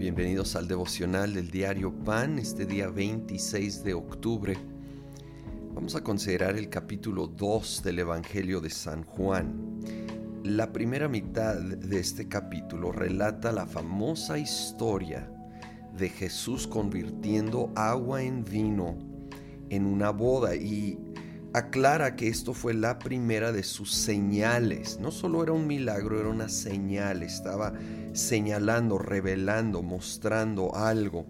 [0.00, 4.56] Bienvenidos al devocional del diario Pan, este día 26 de octubre.
[5.74, 9.78] Vamos a considerar el capítulo 2 del Evangelio de San Juan.
[10.42, 15.30] La primera mitad de este capítulo relata la famosa historia
[15.98, 18.96] de Jesús convirtiendo agua en vino
[19.68, 20.98] en una boda y
[21.52, 24.98] aclara que esto fue la primera de sus señales.
[25.00, 27.22] No solo era un milagro, era una señal.
[27.22, 27.72] Estaba
[28.12, 31.26] señalando, revelando, mostrando algo.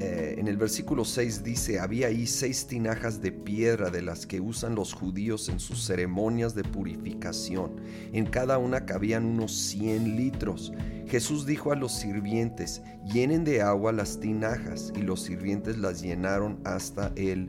[0.00, 4.40] Eh, en el versículo 6 dice, había ahí seis tinajas de piedra de las que
[4.40, 7.76] usan los judíos en sus ceremonias de purificación.
[8.12, 10.72] En cada una cabían unos 100 litros.
[11.06, 16.58] Jesús dijo a los sirvientes, llenen de agua las tinajas, y los sirvientes las llenaron
[16.64, 17.48] hasta el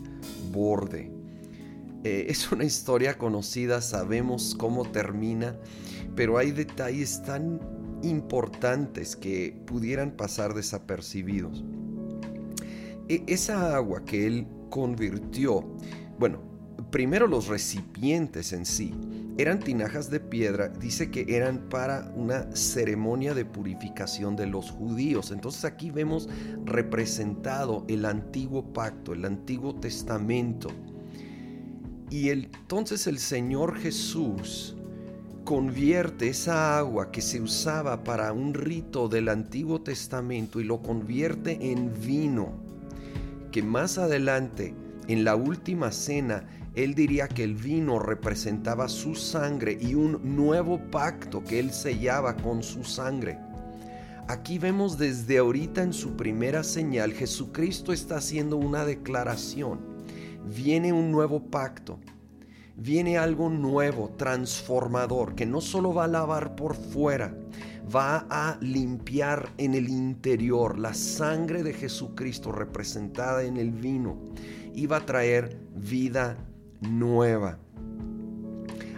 [0.51, 1.24] borde.
[2.05, 5.55] Eh, es una historia conocida, sabemos cómo termina,
[6.15, 7.59] pero hay detalles tan
[8.03, 11.63] importantes que pudieran pasar desapercibidos.
[13.09, 15.65] E, esa agua que él convirtió,
[16.19, 16.43] bueno,
[16.91, 18.93] primero los recipientes en sí,
[19.39, 25.31] eran tinajas de piedra, dice que eran para una ceremonia de purificación de los judíos.
[25.31, 26.29] Entonces aquí vemos
[26.65, 30.69] representado el antiguo pacto, el antiguo testamento.
[32.09, 34.75] Y entonces el Señor Jesús
[35.43, 41.71] convierte esa agua que se usaba para un rito del Antiguo Testamento y lo convierte
[41.71, 42.49] en vino,
[43.51, 44.73] que más adelante,
[45.07, 50.79] en la última cena, él diría que el vino representaba su sangre y un nuevo
[50.91, 53.37] pacto que él sellaba con su sangre.
[54.27, 59.94] Aquí vemos desde ahorita en su primera señal, Jesucristo está haciendo una declaración.
[60.45, 61.99] Viene un nuevo pacto
[62.77, 67.33] viene algo nuevo, transformador, que no solo va a lavar por fuera,
[67.93, 74.17] va a limpiar en el interior la sangre de Jesucristo representada en el vino
[74.73, 76.37] y va a traer vida
[76.81, 77.59] nueva.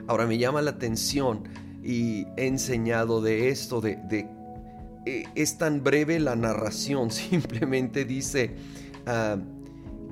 [0.08, 1.44] Ahora me llama la atención
[1.84, 4.00] y he enseñado de esto, de,
[5.06, 8.56] eh, es tan breve la narración, simplemente dice...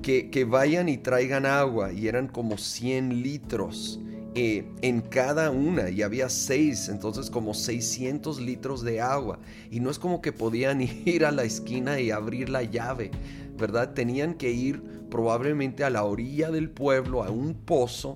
[0.06, 4.00] Que, vayan y traigan agua y eran como 100 litros
[4.36, 9.40] eh, en cada una y había seis, entonces como 600 litros de agua
[9.72, 13.10] y no es como que podían ir a la esquina y abrir la llave,
[13.58, 13.96] ¿verdad?
[13.96, 18.16] Tenían que ir probablemente a la orilla del pueblo, a un pozo,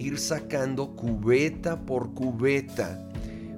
[0.00, 3.08] ir sacando cubeta por cubeta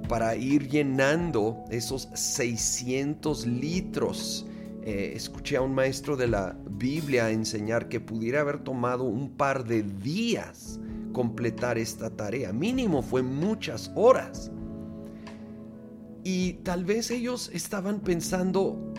[0.07, 4.45] para ir llenando esos 600 litros
[4.85, 9.63] eh, escuché a un maestro de la Biblia enseñar que pudiera haber tomado un par
[9.63, 10.79] de días
[11.13, 12.51] completar esta tarea.
[12.51, 14.51] Mínimo fue muchas horas.
[16.23, 18.92] Y tal vez ellos estaban pensando,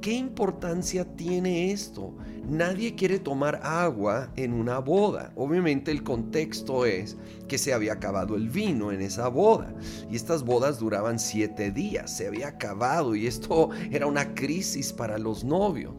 [0.00, 2.14] ¿qué importancia tiene esto?
[2.48, 5.32] Nadie quiere tomar agua en una boda.
[5.36, 7.16] Obviamente el contexto es
[7.48, 9.74] que se había acabado el vino en esa boda.
[10.10, 12.16] Y estas bodas duraban siete días.
[12.16, 15.94] Se había acabado y esto era una crisis para los novios.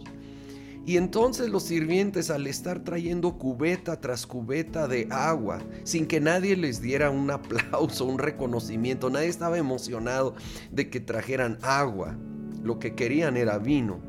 [0.84, 6.57] Y entonces los sirvientes al estar trayendo cubeta tras cubeta de agua, sin que nadie
[6.57, 10.34] les diera un aplauso, un reconocimiento, nadie estaba emocionado
[10.72, 12.17] de que trajeran agua,
[12.63, 13.99] lo que querían era vino,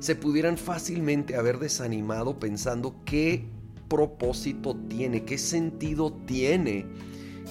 [0.00, 3.44] se pudieran fácilmente haber desanimado pensando qué
[3.88, 6.86] propósito tiene, qué sentido tiene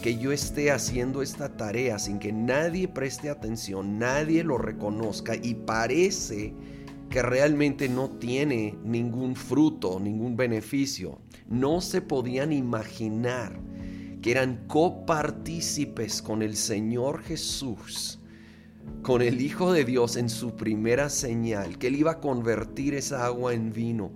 [0.02, 5.54] que yo esté haciendo esta tarea sin que nadie preste atención, nadie lo reconozca y
[5.54, 6.54] parece
[7.10, 11.20] que realmente no tiene ningún fruto, ningún beneficio.
[11.48, 13.60] No se podían imaginar
[14.22, 18.19] que eran copartícipes con el Señor Jesús
[19.02, 23.26] con el Hijo de Dios en su primera señal, que él iba a convertir esa
[23.26, 24.12] agua en vino.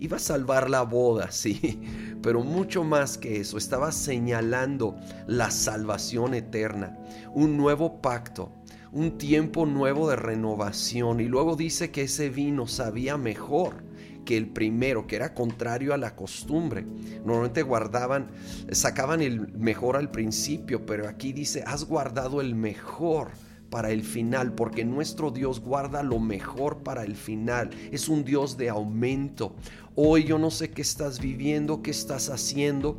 [0.00, 1.80] Iba a salvar la boda, sí,
[2.22, 4.96] pero mucho más que eso, estaba señalando
[5.26, 6.96] la salvación eterna,
[7.34, 8.52] un nuevo pacto,
[8.92, 11.20] un tiempo nuevo de renovación.
[11.20, 13.88] Y luego dice que ese vino sabía mejor
[14.24, 16.84] que el primero, que era contrario a la costumbre.
[17.24, 18.28] Normalmente guardaban,
[18.72, 23.30] sacaban el mejor al principio, pero aquí dice, has guardado el mejor
[23.70, 27.70] para el final, porque nuestro Dios guarda lo mejor para el final.
[27.92, 29.54] Es un Dios de aumento.
[29.94, 32.98] Hoy yo no sé qué estás viviendo, qué estás haciendo,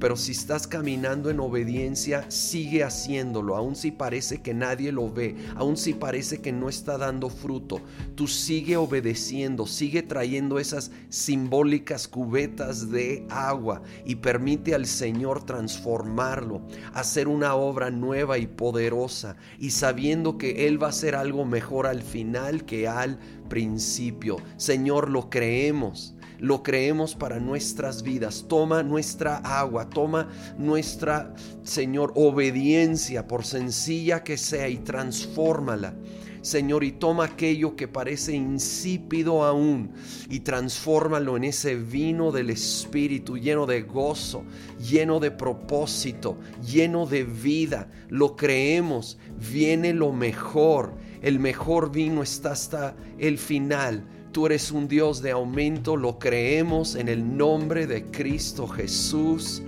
[0.00, 5.36] pero si estás caminando en obediencia, sigue haciéndolo, aun si parece que nadie lo ve,
[5.56, 7.80] aun si parece que no está dando fruto.
[8.14, 16.62] Tú sigue obedeciendo, sigue trayendo esas simbólicas cubetas de agua y permite al Señor transformarlo,
[16.94, 21.86] hacer una obra nueva y poderosa y sabiendo que Él va a hacer algo mejor
[21.86, 23.18] al final que al
[23.50, 24.38] principio.
[24.56, 28.46] Señor, lo creemos lo creemos para nuestras vidas.
[28.48, 30.28] Toma nuestra agua, toma
[30.58, 35.94] nuestra, Señor, obediencia, por sencilla que sea, y transfórmala.
[36.42, 39.92] Señor, y toma aquello que parece insípido aún
[40.30, 44.44] y transfórmalo en ese vino del Espíritu lleno de gozo,
[44.78, 47.90] lleno de propósito, lleno de vida.
[48.08, 49.18] Lo creemos,
[49.52, 50.94] viene lo mejor.
[51.20, 56.94] El mejor vino está hasta el final Tú eres un Dios de aumento, lo creemos
[56.94, 59.60] en el nombre de Cristo Jesús.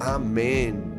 [0.00, 0.89] Amén.